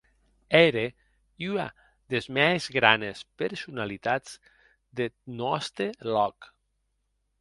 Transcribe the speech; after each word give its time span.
Ère 0.63 0.87
ua 1.49 1.67
des 2.11 2.25
mès 2.35 2.63
granes 2.77 3.17
personalitats 3.41 4.29
deth 4.95 5.19
nòste 5.39 5.87
lòc. 6.15 6.37